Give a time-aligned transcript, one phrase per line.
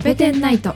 [0.00, 0.74] コペテンナイト。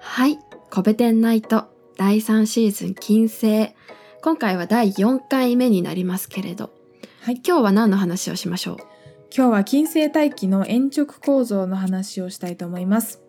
[0.00, 0.36] はい。
[0.68, 1.66] コペテンナイト。
[1.96, 3.72] 第3シーズン金星
[4.20, 6.72] 今回は第4回目になりますけれど。
[7.22, 8.76] はい、今日は何の話をしましょう？
[9.32, 13.22] 今日は金星大気の延直構造の話をしたいと思います。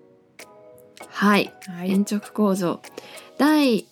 [1.07, 1.54] はい。
[1.68, 2.82] はい、延直構造。
[3.38, 3.86] 第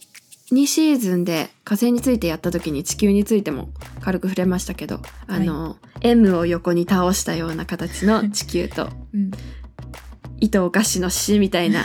[0.51, 3.69] 2シーズンで火星についてやった時に地球についても
[4.01, 8.89] 軽く触れましたけど、あの M を横に倒したような形の地球と。
[9.13, 9.29] うん、
[10.39, 11.83] 糸お菓子の死みたいな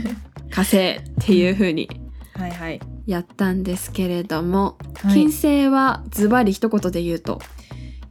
[0.50, 1.88] 火星っていう風に
[2.34, 2.80] はいはい。
[3.06, 7.40] やったんですけれども、はい金星はズバリ一言で言うと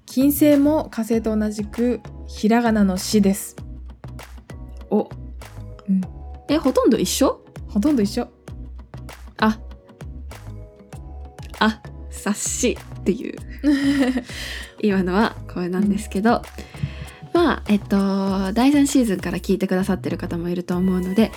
[0.05, 3.55] 金星も火星と同じくひらがなの死です。
[4.91, 5.09] お、
[5.89, 6.01] うん
[6.49, 7.41] えほとんど一緒？
[7.69, 8.27] ほとんど一緒。
[9.37, 9.59] あ
[11.59, 11.81] あ
[12.11, 13.39] 察しっていう
[14.83, 16.41] 今のはこれなんですけど、
[17.33, 17.97] まあえっと
[18.53, 21.31] 第3シーズンから聞いてくださってる方もいると思うので、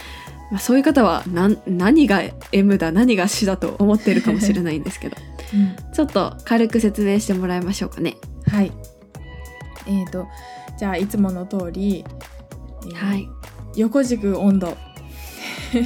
[0.51, 2.23] まあ、そういう方は何何が
[2.53, 5.17] M だ何が C だと思ってるかもしれないんですけど
[5.55, 8.17] うん、ちょっと軽く説明してもらいましょうかね。
[8.51, 8.73] はい。
[9.87, 10.27] えーと、
[10.79, 12.05] じゃあいつもの通り、
[12.85, 13.29] えーはい、
[13.77, 14.77] 横軸温度、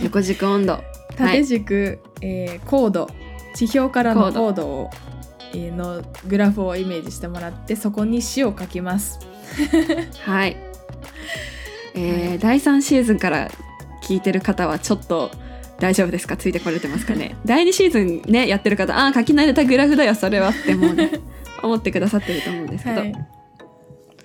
[0.03, 0.83] 横軸温度。
[1.17, 3.11] 縦軸、えー高度、
[3.55, 4.67] 地表からの高度。
[4.67, 4.91] を、
[5.53, 9.19] えーのグラフをイメージしてもらって、そこに死を書きます。
[10.25, 10.57] はい。
[11.95, 13.51] えー第3シーズンから
[14.03, 15.31] 聞いてる方はちょっと
[15.79, 16.37] 大丈夫ですか？
[16.37, 17.37] ついてこれてますかね？
[17.45, 21.11] 第2シーズンねやってる方ああ書き慣れたグラフだよそれはってもうね
[21.63, 23.01] 思ってくださってると思うんですけど。
[23.01, 23.13] はい。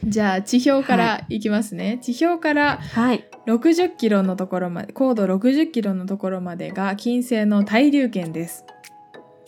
[0.08, 1.39] じゃあ地表からい。
[1.39, 1.98] きますね。
[2.02, 3.26] 地表からはい。
[3.48, 8.64] 60キロのところまで、高度60キロのところまでが金星の対流圏です。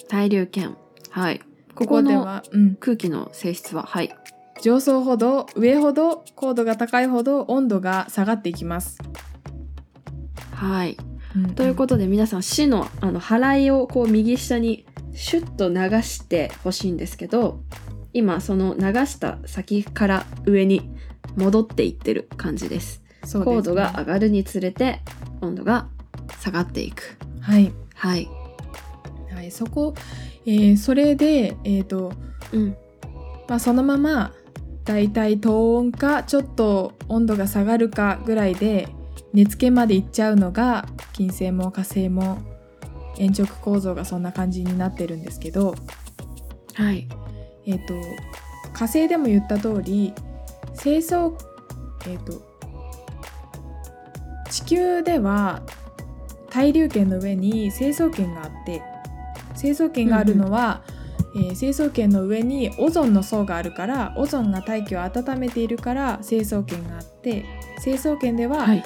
[0.09, 0.75] 対流圏。
[1.11, 1.41] はい。
[1.75, 4.09] ここでは、うん、空気の性質ははい
[4.61, 8.99] 上層ほど上ほど高度が高いほど温度が下がっていきます。
[10.51, 10.97] はい。
[11.35, 17.59] うんということで皆さん死のあの払いをこう右下にシュッと流してほしいんですけど
[18.13, 20.89] 今その流した先から上に
[21.35, 23.03] 戻っていってる感じです。
[23.21, 23.45] ですね。
[23.45, 25.01] 高度が上がるにつれて
[25.41, 25.87] 温度が
[26.39, 27.17] 下がっていく。
[27.41, 28.27] はい、はい。
[29.33, 29.93] はい、そこ、
[30.45, 32.13] えーそれで、えーと
[32.51, 32.75] うん。
[33.47, 34.33] まあ、そのまま
[34.87, 38.87] だいたい低温かちょっと温度が下がるかぐらいで
[39.33, 42.39] 熱圏までいっちゃうのが金星も火星も
[43.17, 45.75] 延直構造がそんな感じになってるんですけど、
[46.73, 47.09] はい。
[47.65, 47.93] えっ、と
[48.73, 50.13] 火星でも言った通り
[50.79, 51.33] 清掃
[52.07, 52.41] えっ、と
[54.49, 55.63] 地球では
[56.49, 58.81] 対流圏の上に成層圏があって
[59.53, 60.83] 成層圏があるのは、
[61.35, 67.45] えー成層圏の上にオゾンの層があるからオゾンが大気を温めているから成層圏があって
[67.79, 68.83] 成層圏でははい。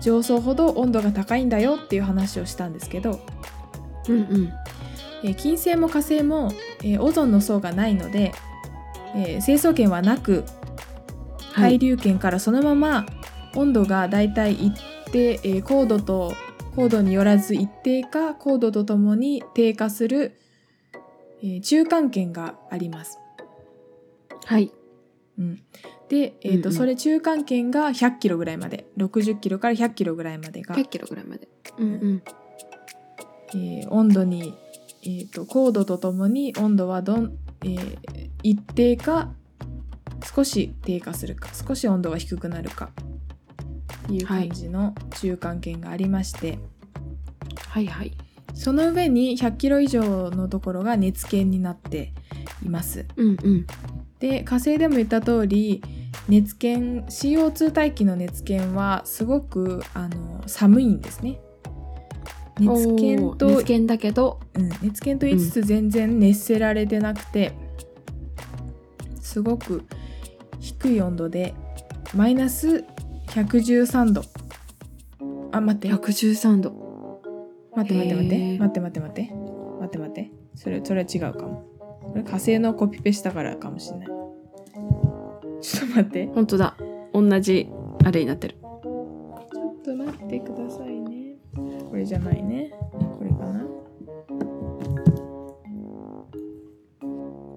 [0.00, 3.18] 上層ほど温度が高いんだよっていう話をしたんですけど、
[4.08, 4.52] うんうん。
[5.24, 6.52] えー金星も火星も、
[6.84, 8.32] えーオゾンの層がないので、
[9.16, 10.44] えー成層圏はなく
[11.52, 11.70] はい。
[11.70, 13.06] 対流圏からそのまま
[13.56, 16.32] 温度がだいたい一定、えー高度と
[16.76, 20.36] 高度によらず一定か高度とともに低下する、
[21.42, 23.18] えー中間圏があります。
[24.44, 24.72] はい。
[25.38, 25.62] うん、
[26.08, 26.78] で、えーとうんうん。
[26.78, 28.86] それ中間圏が100キロぐらいまで。
[28.96, 31.48] 60キロから100キロぐらいまでが、100キロぐらいまで。
[31.78, 32.22] うんうん。
[33.54, 34.54] えー温度に、
[35.02, 37.98] えーと高度とともに温度はどん、えー
[38.42, 39.32] 一定か
[40.34, 42.90] 少し低下するか少し温度が低くなるか。
[44.04, 46.58] っていう感じの中間圏がありまして、
[47.68, 48.16] はいはい
[48.54, 52.12] その上に100キロ以上のところが熱圏になって
[52.64, 53.06] います。
[53.16, 53.66] うんうん。
[54.18, 55.82] で火星でも言った通り
[56.28, 61.40] 熱圏 CO2 大気の熱圏はすごくあの寒いんですね。
[62.58, 64.40] 熱圏と熱圏だけど。
[64.54, 67.52] うん、熱圏と言いつつ全然熱せられてなくて、
[69.20, 69.84] すごく
[70.58, 71.54] 低い温度で
[72.14, 72.84] マイナス
[73.28, 74.22] 113度。
[75.52, 75.88] あ待って。
[75.88, 76.87] 待113度
[77.86, 78.58] って待って待って。
[78.58, 79.34] 待って待って待って。
[79.80, 80.30] 待って待って。
[80.54, 81.64] それそれは違うかも。
[82.02, 84.08] これ火星のコピペしたからかもしれない。
[85.60, 86.26] ちょっと待って。
[86.34, 86.76] 本当だ。
[87.12, 87.70] 同じ
[88.04, 88.56] あれになってる。
[88.60, 91.36] ちょっと待ってくださいね。
[91.88, 92.72] これじゃないね。
[92.92, 93.64] これかな。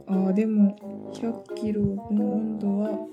[0.08, 0.76] あーでも
[1.14, 3.11] 100キロの温度は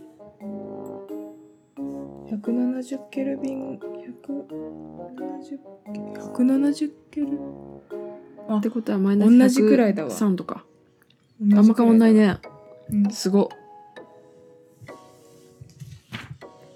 [2.31, 3.89] 170ケルビン170
[6.35, 7.39] 170ケル？
[8.59, 10.11] ってことはマイナス同じくらいだわ。
[10.11, 10.65] 3とか。
[11.41, 12.39] あんま変わんないね。
[12.91, 13.11] うん。
[13.11, 13.45] すご。
[13.45, 13.49] っ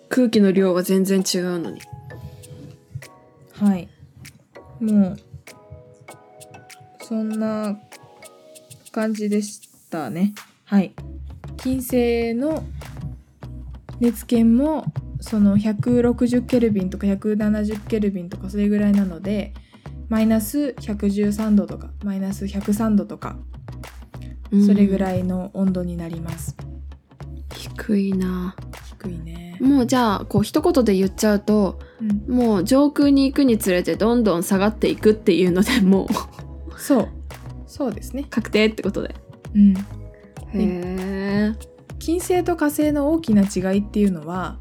[0.09, 1.81] 空気の量が全然違うのに。
[3.53, 3.89] はい。
[4.79, 5.19] もう
[7.01, 7.79] そんな
[8.91, 10.35] 感じでしたね。
[10.67, 10.93] はい。
[11.57, 12.63] 金星の
[14.01, 14.85] 熱圏も
[15.23, 19.55] その160ケルビンとか170ケルビンとかそれぐらいなので
[20.09, 23.37] マイナス113度とかマイナス103度とか
[24.67, 26.55] それぐいらいの温度になります、
[27.55, 28.55] 低いな。
[29.01, 31.81] 低いね、もうじゃあこう一言で言っちゃうと
[32.29, 37.09] うん、もう上空に行くにつれてどんどん下がっていくっていうのでもうそう。
[37.67, 38.27] そうですね。
[38.29, 39.15] 確定ってことで。
[39.55, 39.75] うん。
[39.75, 39.77] へ
[40.55, 41.53] え
[41.99, 44.59] 金星と火星の大きな違いっていうのは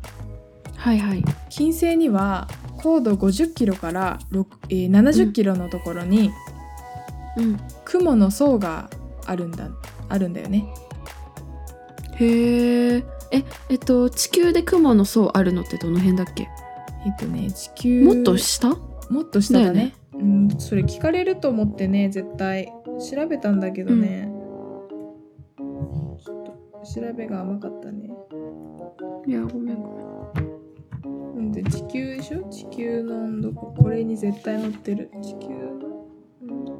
[0.81, 1.23] はいはい。
[1.49, 2.47] 金星には
[2.77, 6.31] 高度50キロから6えー70キロのところに
[7.37, 7.57] うん。
[7.85, 8.89] 雲の層が
[9.27, 9.69] あるんだ
[10.09, 10.65] あるんだよね。
[12.15, 16.49] へえええっと地球で雲の層あるのってどの辺だっけ？
[17.05, 18.69] えっとね地球もっと下？
[19.09, 19.73] もっと下だね。
[19.73, 19.93] ね。
[20.13, 22.73] うん、それ聞かれると思ってね絶対
[23.11, 24.31] 調べたんだけどね、
[25.57, 28.09] ちょっと調べが甘かったね。
[29.27, 30.07] いやごめんごめん
[31.51, 32.49] なんで地球でしょ？
[32.49, 33.51] 地球の温度。
[33.51, 35.11] これに絶対載ってる。
[35.21, 36.07] 地球の
[36.41, 36.71] 温度。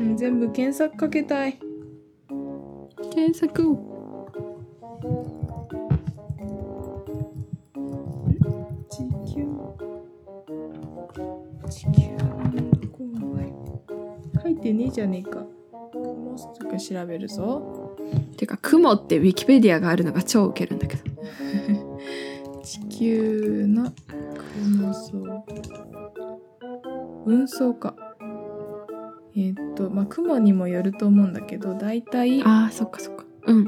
[0.00, 1.56] うん全部検索かけたい。
[3.12, 3.76] 検索を。
[8.90, 8.98] 地
[9.32, 9.46] 球？
[11.70, 15.46] 地球の温度勾配書いてねえじゃねえか。
[15.92, 17.96] 雲すとか調べるぞ。
[18.36, 21.05] てか雲ってウィキペディアがあるのが超ウケるんだけど
[22.96, 23.92] 地球の
[24.54, 25.44] 雲層。
[27.26, 27.94] 運送か。
[29.36, 33.26] えーっとまあ雲にもよると思うんだけどだいたいあーそっかそっか。
[33.48, 33.66] うん。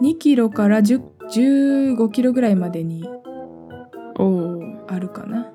[0.00, 1.02] 2キロから10
[1.96, 3.04] 15キロぐらいまでに
[4.16, 5.50] おおあるかな。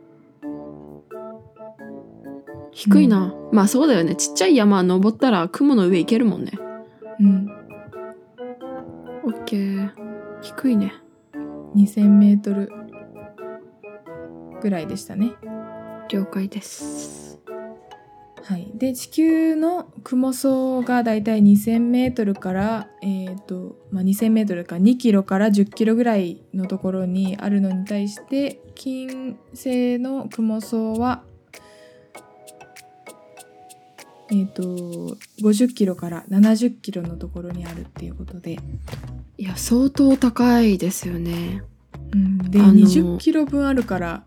[2.74, 4.16] 低いな、まあそうだよね。
[4.16, 6.52] ちっちゃい山登ったら雲の上行けるもんね。
[7.22, 7.48] うん。
[9.24, 9.92] オッケー。
[10.42, 10.94] 低いね。
[11.76, 12.81] 2000メートル
[14.62, 15.34] ぐらいでしたね。
[16.10, 17.40] 了解です。
[18.44, 31.24] はい、で地球の雲層がだいたい 2000m から、えーとまあ、2000m か2キロから10キロぐらいのところにあるのに対して金星の雲層は、
[34.32, 34.64] えー、と
[35.44, 38.58] 50キロから70キロのところにあるっていうことで、
[39.38, 41.64] いや相当高いですよね。
[42.14, 44.24] うん、で、あの20キロ分あるから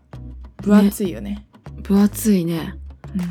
[0.65, 1.47] 分厚いよね。
[1.83, 2.75] 分厚いね。
[3.15, 3.21] うん。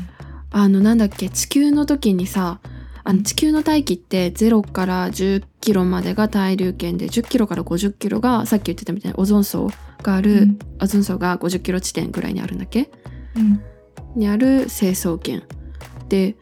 [0.51, 2.59] あのなんだっけ地球の時にさ
[3.03, 9.69] あの地球の大気って0から10キロまでが対流圏で10キロから50キロがさっき言ってたみたいにオゾン層
[10.01, 10.59] がある、うん。
[10.81, 12.89] オゾン層が50キロ地点ぐらいにあるんだっけ？
[13.35, 13.61] うん。
[14.15, 15.43] にある成層圏。
[16.07, 16.35] で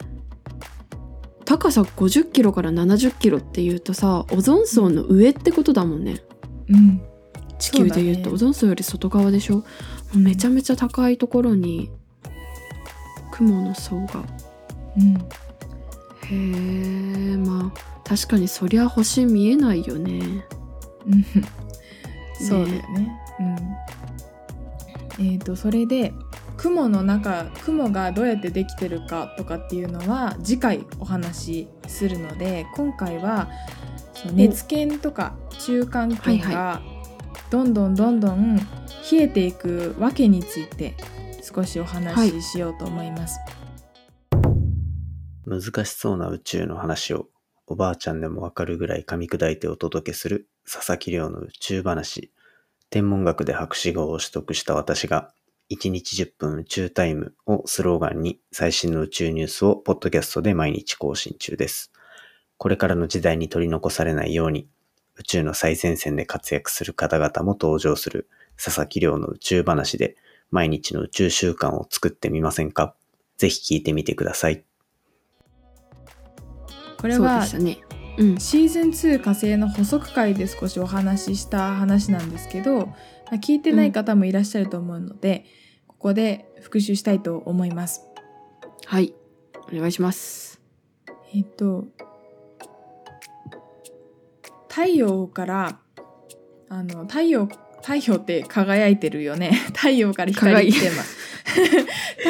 [1.45, 6.21] 高さ50キロから70キロっていうとさオゾン層の上ってことだもんね。
[6.69, 7.01] うん。
[7.59, 8.31] 地球でいうと。
[8.31, 9.63] オゾン層より外側でしょ？
[10.15, 11.89] めちゃめちゃ高いところに
[13.31, 14.23] 雲の層が。
[14.97, 15.15] うん。
[16.25, 20.45] へえまあ確かにそりゃ星見えないよね。
[21.07, 21.25] うん。
[22.39, 23.21] そうだよね。
[25.19, 26.13] うん、えっ、とそれで
[26.57, 33.49] 雲の中雲がどうやってできてるかとかっていうのは次回お話しするので今回は
[34.33, 36.81] 熱圏とか中間圏はいが
[37.53, 38.63] どんどんどんどん冷
[39.11, 40.95] えていくわけについて
[41.43, 43.37] 少しお話ししようと思います。
[45.45, 47.27] 難しそうな宇宙の話を
[47.67, 52.31] おばあちゃんでもわかるぐらい噛み砕いてお届けする佐々木亮の宇宙話。
[52.89, 55.31] 天文学で博士号を取得した私が
[55.69, 61.91] 1日10分宇宙タイムをスローガンに最新の宇宙ニュースをポッドキャストで毎日更新中です。
[62.57, 64.67] これからの時代に取り残されないように
[65.17, 68.29] 宇宙の最前線で活躍する方々も登場する。
[68.63, 70.15] 佐々木亮の宇宙話で
[70.51, 72.95] 毎日の宇宙習慣を作ってみませんか？
[73.37, 74.63] ぜひ聞いてみてください。
[76.99, 77.79] これはね。
[78.17, 78.39] うん。
[78.39, 82.93] シーズン2火星の補足会で少しお話しした話なんですけどま
[83.31, 85.45] あ聞いてない方もいらっしゃると思うので、
[85.87, 88.03] ここで復習したいと思います。
[88.85, 89.15] はい。
[89.73, 90.61] お願いします。
[91.33, 91.85] えっと
[94.73, 95.77] 太陽から
[96.67, 97.47] あの太陽
[97.83, 99.51] 太陽って輝いてるよね。
[99.75, 101.17] 太陽から光来てます。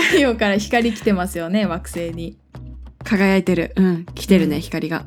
[0.10, 2.38] 太陽から光来てますよね惑星に。
[3.06, 3.72] 輝いてる。
[3.78, 4.06] うん。
[4.14, 4.62] 来てるね、うん。
[4.62, 5.06] 光が。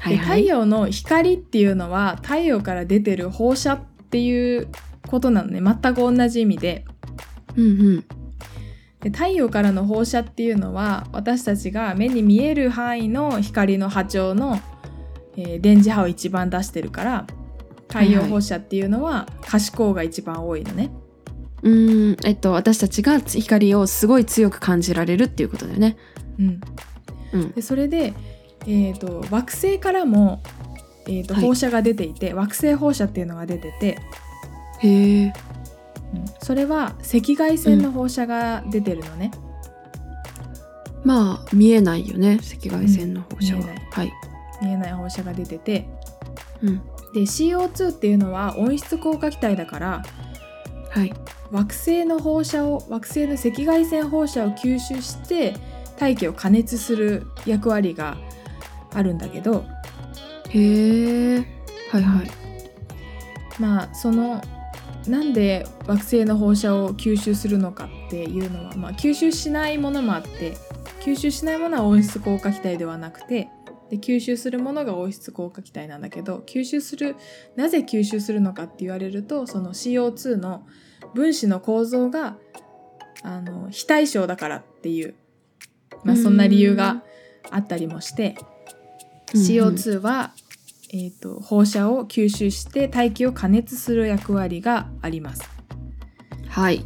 [0.00, 0.40] はでいはい。
[0.40, 3.80] 太陽の光っていうのは太陽から出てる放射っ
[4.10, 4.66] ていう
[5.06, 5.60] ことなのね。
[5.60, 6.84] 全く同じ意味で。
[7.54, 8.04] うんうん。
[9.02, 14.58] で太陽からの放射っていうのは私たちが目に見える範囲の光の波長の、
[15.36, 17.26] えー電磁波を一番出してるから
[17.88, 20.90] 太陽放射っていうのは可視光が一番多いのね。
[21.62, 22.16] うーん。
[22.26, 25.96] えっと私たちが光をすごい強く感じられるっていうことだよね。
[26.38, 26.60] うん、
[27.32, 27.52] うん。
[27.52, 28.12] でそれで、
[28.62, 30.42] えー、と惑星からも、
[31.06, 31.42] えーとはい。
[31.44, 33.98] 放射が出ていて、惑星放射っていうのが出てて、
[34.80, 35.32] へえうん。
[36.42, 39.30] それは赤外線の放射が出てるのね。
[41.04, 43.62] まあ見えないよね赤外線の放射は、
[43.92, 44.12] はい、
[44.62, 45.88] 見えない放射が出てて。
[46.62, 46.76] うん。
[47.14, 50.02] で CO2 っていうのは温室効果気体だから
[50.96, 51.12] はい、
[51.50, 55.54] 惑星の放射を惑星の赤外線放射を吸収して
[55.98, 58.16] 大気を加熱する役割が
[58.94, 59.66] あるんだけど。
[60.48, 61.46] へえ
[61.90, 62.30] はいはい。
[63.58, 64.40] まあその
[65.06, 70.56] なんで惑星の放射を吸収するのかっていうのは、まあ、吸収しないものもあって
[71.00, 73.48] 吸収しないものは温室効果気体ではなくて
[73.90, 77.16] で吸収するものが温室効果気体なんだけど吸収する
[77.54, 80.66] なぜ吸収するのかって言われるとその CO2 の
[81.14, 82.36] 分子の構造が
[83.22, 85.14] あの非対称だからっていう、
[86.04, 87.02] まあ、そんな理由が
[87.50, 88.36] あったりもして。
[89.34, 90.32] CO2 は、
[90.92, 95.42] えー、と放射を吸収して大気を加熱する役割があります。
[96.48, 96.84] はい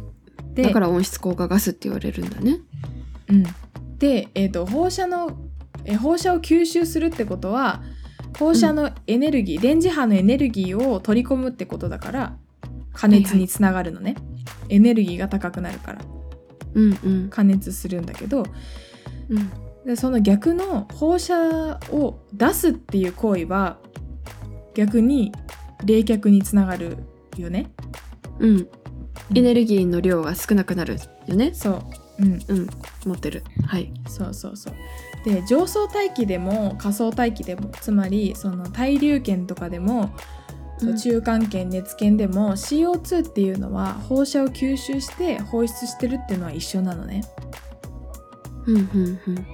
[0.53, 2.59] でだから温室効果ガスって言われるんだね
[3.29, 3.43] うん、
[3.99, 5.37] で、えー、と放射の
[5.91, 7.83] え放射を吸収するってことは
[8.39, 12.37] 放射のエネルギー、電磁波のエネルギーを取り込むってことだから
[12.93, 14.15] 加熱につながるのね、
[14.69, 16.01] エネルギーが高くなるから。
[16.73, 17.29] うんうん。
[17.29, 18.45] 加熱するんだけど
[19.29, 19.49] うん。
[19.85, 23.77] でその逆の放射を出すっていう行為は
[24.73, 25.33] 逆に
[25.83, 26.97] 冷却につながる
[27.37, 27.71] よね。
[28.39, 28.67] うん。
[29.35, 31.51] エネルギーの量が少なくなるよね。
[31.53, 31.83] そう、
[32.19, 32.67] うん、うん。
[33.05, 33.43] 持ってる。
[33.65, 33.91] はい。
[34.07, 34.73] そうそうそう。
[35.23, 40.15] で上層大気でも下層大気でもつまりその対流圏とかでも、
[40.79, 47.23] そう中間圏熱圏でも CO2 っていうのは放射を吸収して放出してるっていうのは一緒なのね。
[48.65, 49.45] うんうんうん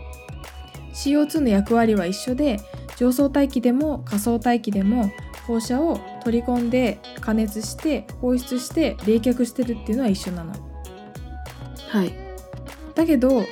[0.93, 2.59] CO2 の役割は一緒で
[2.95, 5.11] 上層大気でも下層大気でも
[5.45, 10.53] 放射を取り込んで加熱して放出して冷却してるっていうのは一緒なの。
[11.89, 12.13] はい
[12.95, 13.43] だけど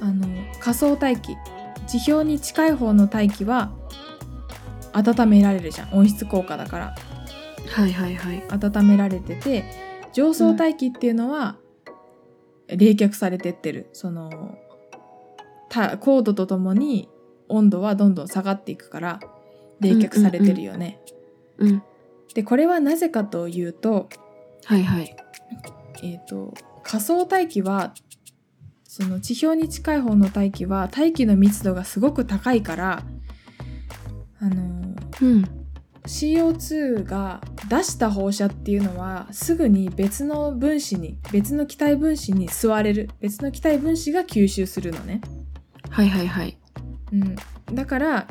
[0.00, 0.26] あの
[0.60, 1.36] 下層大気。
[1.86, 3.72] 地表に近い方の大気は
[4.92, 5.94] 温められるじゃん。
[5.94, 6.94] 温室効果だから。
[7.70, 8.42] はいはいはい。
[8.50, 9.64] 温められてて
[10.12, 11.56] 上層大気っていうのは
[12.68, 13.88] 冷却されてってる。
[13.92, 14.58] その
[15.70, 17.08] た高度とともに
[17.48, 19.20] 温度はどんどん下がっていくから
[19.80, 21.00] 冷却されてるよね。
[21.58, 21.82] うん
[22.34, 24.08] でこれはなぜかというと,、
[24.64, 25.16] はいはい。
[26.02, 27.94] えー、と下層大気は
[28.88, 33.02] その地表に近い方の大気は大気の密度がすごく高いから
[34.40, 35.44] あのうん。
[36.04, 43.10] CO2 が出した放射っていうのはすぐに別の分子に別の気体分子に吸われる。
[43.20, 45.20] 別の気体分子が吸収するのね、
[45.90, 46.56] はいはいはい。
[47.12, 47.36] うん、
[47.74, 48.26] だから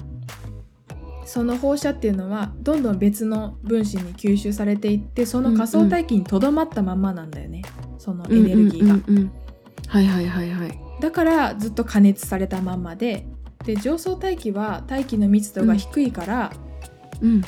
[1.26, 7.62] その放射っていうのはどんどん別の分子に吸収されていってその仮想大気にとどまったまんまなんだよね、
[8.00, 9.32] そのエネルギーが、うんうんうんうん
[9.88, 10.80] はいはいはいはい。
[11.02, 13.26] だからずっと加熱されたまんまで。
[13.66, 16.54] で上層大気は大気の密度が低いから、
[17.22, 17.42] うん。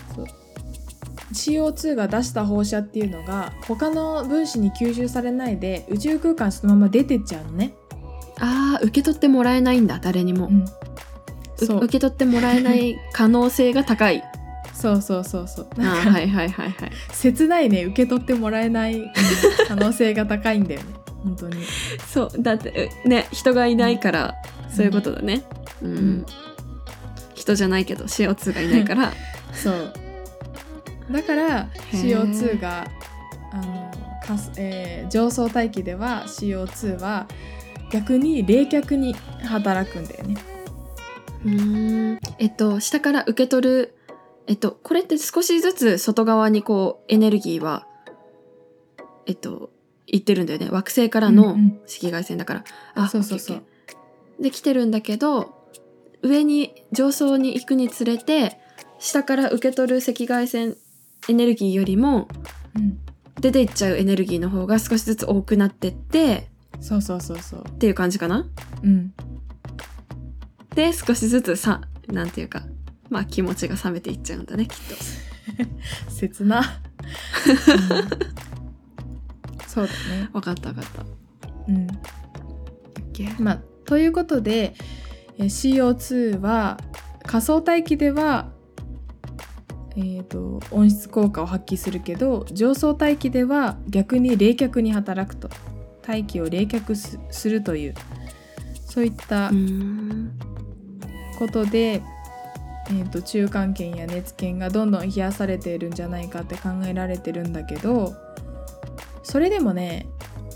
[1.34, 7.74] CO2 が出した放射っていうのが他の分子に吸収されないで宇宙空間そのまま出てっちゃうのね。
[8.40, 11.78] あー受け取ってもらえないんだ誰にも、うん、うそう。
[11.78, 14.24] 受け取ってもらえない可能性が高い。
[14.74, 15.68] そうそうそうそう。
[15.78, 16.92] あなんか、ーはいはいはいはい。
[17.12, 17.84] 切ないね。
[17.84, 19.12] 受け取ってもらえない、うん
[19.68, 20.88] 可能性が高いんだよね
[21.24, 21.64] 本当に。
[22.08, 24.36] そうだってうね人がいないから
[24.70, 25.44] そういうことだね。
[25.82, 26.26] うん、ん。
[27.34, 29.14] 人じゃないけど CO2 がいないから。
[29.54, 29.94] そう。
[31.12, 32.30] だからー。
[32.32, 32.88] CO2 が
[33.52, 33.92] あの
[34.26, 37.28] かす、えー上層大気では CO2 は
[37.92, 40.38] 逆に冷却に働くんだよね。
[41.46, 42.20] うーん。
[42.38, 43.96] えっと下から受け取る
[44.48, 47.88] えっとこれって少しずつ外側にこうエネルギーは
[49.26, 49.72] えっと
[50.12, 50.70] 行ってるんだよね。
[50.70, 51.80] 惑星からのうんうん。
[51.88, 52.64] 赤外線だから、
[52.96, 53.58] あそうそうそう。
[53.58, 54.02] オッケーオッ
[54.38, 54.44] ケー。
[54.44, 55.68] で来てるんだけど
[56.22, 58.60] 上に上層に行くにつれて
[59.00, 60.76] 下から受け取る赤外線
[61.28, 62.28] エネルギーよりも
[62.76, 63.00] うん。
[63.42, 66.50] 出ていっちゃうエネルギーの方が少しずつ多くなってって
[66.82, 67.66] そうそうそうそう。
[67.68, 68.46] っていう感じかな？
[68.84, 69.14] うん。
[70.76, 72.64] で少しずつさなんていうか
[73.10, 74.96] まあ気持ちが冷めていっちゃうんだねきっと。
[76.12, 76.62] 切な、う
[78.59, 78.59] ん
[79.70, 80.30] そうだね。
[80.34, 81.06] 分かった分かった。
[81.68, 81.88] うん。
[83.38, 84.74] まあということで
[85.38, 86.80] えー CO2 は
[87.24, 88.50] 仮想大気では
[89.96, 95.50] えー、と温室効果を発揮するけど上層大気では逆に冷却に働くと。
[96.02, 97.94] 大気を冷却すするという。
[98.88, 99.52] そういった
[101.38, 102.02] ことで、
[102.88, 108.16] えー、と中間圏や熱圏がどんどん冷やされているんじゃないかって考えられてるんだけど
[109.30, 110.10] それでもね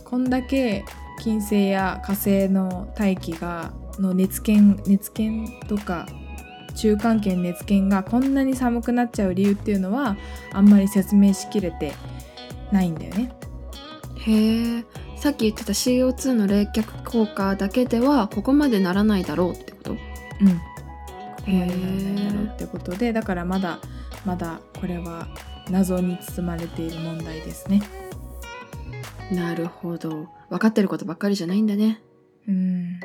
[0.03, 0.84] こんだけ
[1.22, 6.08] 金星や火星の大気がの熱圏熱圏とか
[6.75, 10.18] 中間圏熱圏がこんなに寒くなっちゃう理由っていうのは
[10.53, 11.94] あんまり説明しきれて
[12.72, 13.32] ないんだよね。
[14.25, 14.84] へえ
[15.18, 19.92] さっき言ってた CO2 の冷却効果だけではここまでならないだろうってこと？
[19.92, 20.03] うん、こ
[21.46, 23.77] こまでなんないだろうってことでだからまだ
[24.25, 25.27] まだこれは
[25.70, 27.84] 謎に包まれている問題ですね。
[29.32, 30.30] なるほど。
[30.50, 32.01] 分かってることばっかりじゃないんだね。
[32.48, 33.00] うん、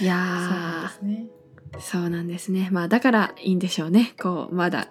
[0.00, 1.26] いやそうなんーですね。
[1.80, 2.68] そうなんですね。
[2.70, 4.14] まあだからいいんでしょうね。
[4.20, 4.88] こうまだ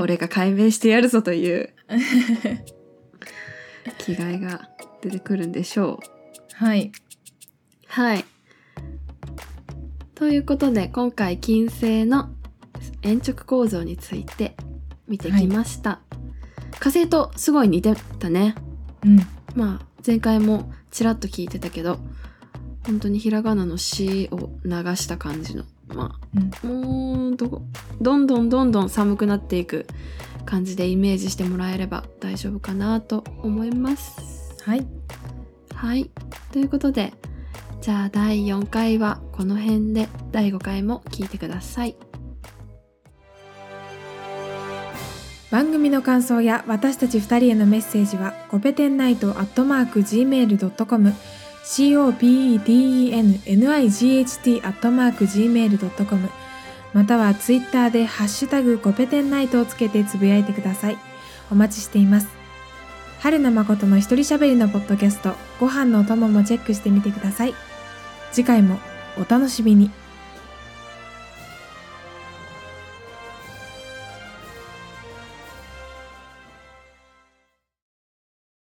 [0.00, 1.72] 俺が解明してやるぞという
[3.98, 6.00] 気概が出てくるんでしょ
[6.60, 6.64] う。
[6.64, 6.92] はい、
[7.86, 8.24] はい。
[10.14, 12.30] ということで今回金星の
[13.02, 14.56] 鉛直構造について
[15.06, 16.00] 見てきました。
[16.78, 18.54] 火星とすごい似てたね。
[19.04, 19.18] うん、
[19.54, 21.98] まあ前回もちらっと聞いてたけど
[22.86, 26.18] 本当にひらがなの「し」を流した感じのま
[26.62, 27.62] あもうど
[28.00, 29.86] どんどんどんどん寒くなっていく
[30.44, 34.54] 感じでイメージしてもらえれば大丈夫かなと思います。
[34.62, 34.86] はい、
[35.74, 36.10] はい。
[36.52, 37.12] ということで、
[37.82, 41.96] じゃあ第4回はこの辺で第5回も聞いてください。
[45.50, 51.14] 番組の感想や私たち2人へのメッセージはコペテンナイトアットマーク Gmail.com
[51.66, 56.30] copetennight アットマーク Gmail.com
[56.92, 60.98] またはツイッターでハッシュタグコペテンナイトをつけてつぶやいてください。
[61.50, 62.28] お待ちしています。
[63.20, 67.54] 春名誠の一人喋りのポッドキャストご飯のお供もチェックしてみてください。
[68.32, 68.78] 次回も
[69.18, 69.90] お楽しみに。